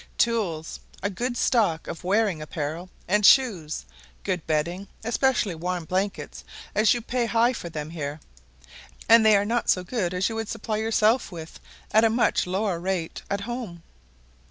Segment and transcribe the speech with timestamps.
[0.17, 3.85] Tools, a good stock of wearing apparel, and shoes,
[4.23, 6.43] good bedding, especially warm blankets;
[6.73, 8.19] as you pay high for them here,
[9.07, 11.59] and they are not so good as you would supply yourself with
[11.91, 13.83] at a much lower rate at home.